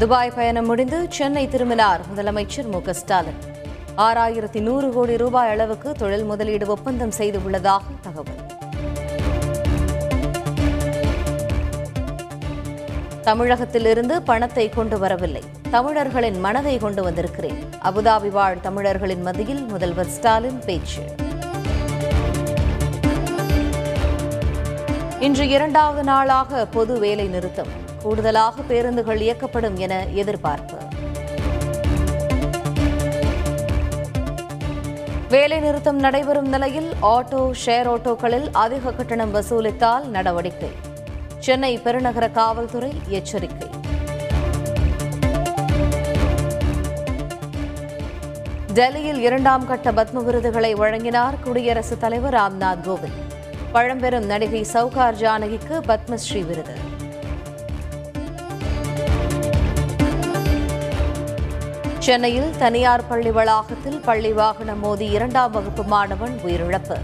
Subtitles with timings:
[0.00, 3.40] Dubai பயணம் முடிந்து சென்னை திரும்பினார் முதலமைச்சர் மு க ஸ்டாலின்.
[3.96, 8.40] ஆறாயிரத்தி நூறு கோடி ரூபாய் அளவுக்கு தொழில் முதலீடு ஒப்பந்தம் செய்துள்ளதாக தகவல்.
[13.22, 15.42] தமிழகத்திலிருந்து பணத்தை கொண்டு வரவில்லை.
[15.70, 17.64] தமிழர்களின் மனதை கொண்டு வந்திருக்கிறேன்.
[17.84, 21.02] அபுதாபி வாழ் தமிழர்களின் மத்தியில் முதல்வர் ஸ்டாலின் பேச்சு.
[25.18, 27.88] இன்று இரண்டாவது நாளாக பொது வேலை நிறுத்தம்.
[28.02, 30.76] கூடுதலாக பேருந்துகள் இயக்கப்படும் என எதிர்பார்ப்பு.
[35.28, 40.68] வேலை நிறுத்தம் நடைபெறும் நிலையில் ஆட்டோ ஷேர் ஆட்டோக்களில் அதிக கட்டணம் வசூலித்தால் நடவடிக்கை.
[41.38, 43.68] சென்னை பெருநகர காவல்துறை எச்சரிக்கை.
[48.74, 53.28] டெல்லியில் இரண்டாம் கட்ட பத்ம விருதுகளை வழங்கினார் குடியரசுத் தலைவர் ராம்நாத் கோவிந்த்.
[53.72, 56.98] பழம்பெரும் நடிகை சவுகார் ஜானகிக்கு பத்மஸ்ரீ விருது.
[62.04, 66.96] சென்னையில் தனியார் பள்ளி வளாகத்தில் பள்ளி வாகனம் மோதி இரண்டாம் வகுப்பு மாணவன் உயிரிழப்பு.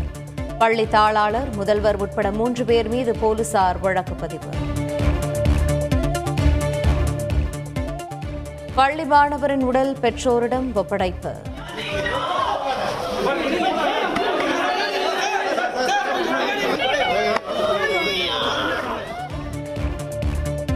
[0.58, 4.48] பள்ளி தாளாளர் முதல்வர் உட்பட மூன்று பேர் மீது போலீசார் வழக்கு பதிவு.
[8.74, 11.34] பள்ளி மாணவரின் உடல் பெற்றோரிடம் ஒப்படைப்பு.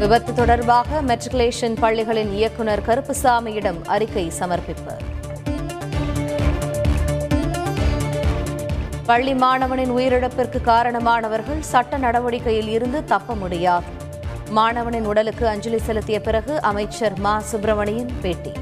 [0.01, 4.95] விபத்து தொடர்பாக மெட்ரிகுலேஷன் பள்ளிகளின் இயக்குநர் கருப்புசாமியிடம் அறிக்கை சமர்ப்பிப்பு.
[9.06, 13.84] பள்ளி மாணவனின் உயிரிழப்பிற்கு காரணமானவர்கள் சட்ட நடவடிக்கையில் இருந்து தப்ப முடியாது.
[14.51, 17.41] மாணவனின் உடலுக்கு அஞ்சலி செலுத்திய பிறகு அமைச்சர் மா.
[17.41, 18.53] சுப்பிரமணியன் பேட்டி.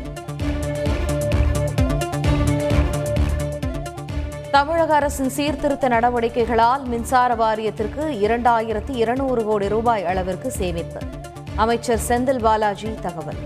[4.51, 11.17] தமிழக அரசின் சீர்திருத்த நடவடிக்கைகளால் மின்சார வாரியத்திற்கு இரண்டாயிரத்தி இருநூறு கோடி ரூபாய் அளவிற்கு சேமிப்பு.
[11.63, 13.41] அமைச்சர் செந்தில் பாலாஜி தகவல்.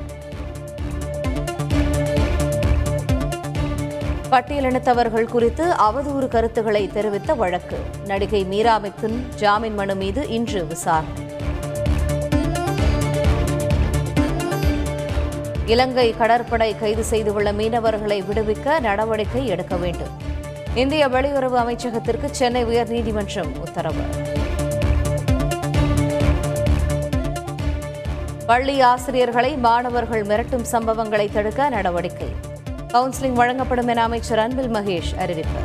[4.31, 7.79] பட்டியலினத்தவர்கள் குறித்து அவதூறு கருத்துக்களை தெரிவித்த வழக்கு.
[8.05, 11.23] நடிகை மீரா மித்துன் ஜாமீன் மனு மீது இன்று விசாரணை.
[15.67, 20.20] இலங்கை கடற்படை கைது செய்துள்ள மீனவர்களை விடுவிக்க நடவடிக்கை எடுக்க வேண்டும்.
[20.75, 24.03] இந்திய வெளியுறவு அமைச்சகத்திற்கு சென்னை உயர்நீதிமன்றம் உத்தரவு.
[28.52, 32.29] பள்ளி ஆசிரியர்களை மாணவர்கள் மிரட்டும் சம்பவங்களை தடுக்க நடவடிக்கை.
[32.89, 35.61] கவுன்சிலிங் வழங்கப்படும் என அமைச்சர் அன்பில் மகேஷ் அறிவிப்பு.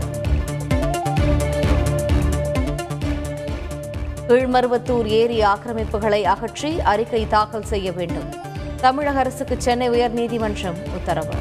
[4.28, 8.30] கீழ்மருவத்தூர் ஏரி ஆக்கிரமிப்புகளை அகற்றி அறிக்கை தாக்கல் செய்ய வேண்டும்.
[8.82, 11.36] தமிழக அரசுக்கு சென்னை உயர்நீதிமன்றம் உத்தரவு.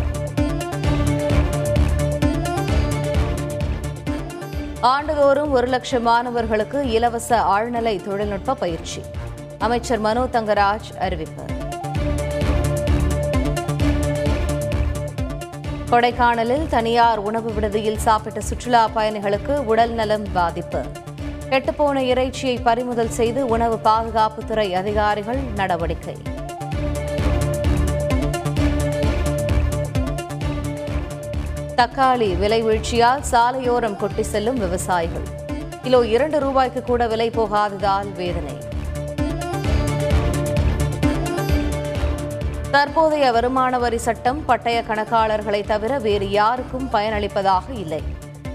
[4.80, 9.02] ஆண்டுதோறும் ஒரு லட்சம் மாணவர்களுக்கு இலவச ஆழ்நிலை தொழில்நுட்ப பயிற்சி.
[9.58, 11.42] அமைச்சர் மனோ தங்கராஜ் அறிவிப்பு.
[15.90, 20.84] கொடைக்கானலில் தனியார் உணவு விடுதியில் சாப்பிட்ட சுற்றுலா பயணிகளுக்கு உடல் நலம் பாதிப்பு.
[21.50, 26.16] கெட்டுப்போன இறைச்சியை பறிமுதல் செய்து உணவு பாதுகாப்புத்துறை அதிகாரிகள் நடவடிக்கை.
[31.76, 35.26] தக்காளி விலை வீழ்ச்சியால் சாலையோரம் கொட்டி செல்லும் விவசாயிகள்.
[35.82, 38.65] கிலோ இரண்டு ரூபாய்க்கு கூட விலை போகாததால் வேதனை.
[42.76, 48.02] தற்போதைய வருமான வரி சட்டம் பட்டய கணக்காளர்களை தவிர வேறு யாருக்கும் பயனளிப்பதாக இல்லை.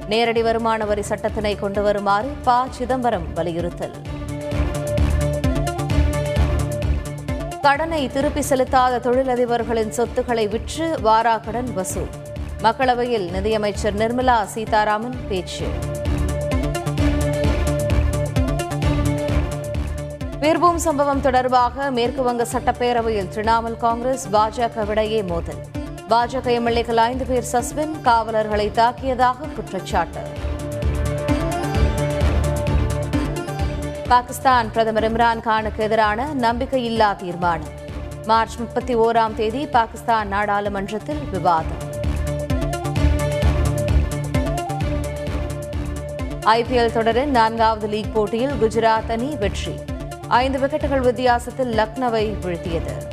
[0.08, 2.66] நேரடி வருமான வரி சட்டத்தினை கொண்டு வருமாறு ப.
[2.70, 3.92] சிதம்பரம் வலியுறுத்தல்.
[7.62, 12.10] கடனை திருப்பி செலுத்தாத தொழிலதிபர்களின் சொத்துக்களை விற்று வாராக்கடன் வசூல்.
[12.62, 15.66] மக்களவையில் நிதியமைச்சர் நிர்மலா சீதாராமன் பேச்சு.
[20.42, 25.60] வீர்பூம் சம்பவம் தொடர்பாக மேற்குவங்க சட்டப்பேரவையில் திரிணாமுல் காங்கிரஸ் பாஜகவிடையே மோதல்.
[26.10, 30.20] பாஜக எம்எல்ஏக்கள் ஐந்து பேர் சஸ்பெண்ட் காவலர்களை தாக்கியதாக குற்றச்சாட்டு.
[34.08, 37.70] பாகிஸ்தான் பிரதமர் இம்ரான் கானுக்கு எதிரான நம்பிக்கையில்லா தீர்மானம்.
[38.26, 41.90] மார்ச் முப்பத்தி ஓராம் தேதி பாகிஸ்தான் நாடாளுமன்றத்தில் விவாதம்.
[46.46, 49.76] ஐபிஎல் தொடரின் நான்காவது லீக் போட்டியில் குஜராத் அணி வெற்றி.
[50.32, 53.11] ஐந்து விக்கெட்டுகள் வித்தியாசத்தில் லக்னோவை வீழ்த்தியது.